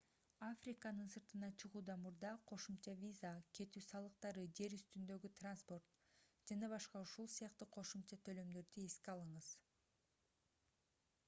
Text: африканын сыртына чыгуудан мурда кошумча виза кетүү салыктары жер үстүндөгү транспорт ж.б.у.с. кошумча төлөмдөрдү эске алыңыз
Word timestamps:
африканын 0.53 1.07
сыртына 1.13 1.49
чыгуудан 1.59 1.99
мурда 2.05 2.31
кошумча 2.51 2.93
виза 3.01 3.33
кетүү 3.59 3.83
салыктары 3.89 4.45
жер 4.61 4.75
үстүндөгү 4.79 5.31
транспорт 5.41 5.93
ж.б.у.с. 6.53 7.67
кошумча 7.77 8.21
төлөмдөрдү 8.29 8.89
эске 8.89 9.15
алыңыз 9.17 9.55